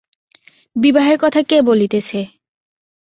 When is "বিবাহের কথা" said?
0.75-1.41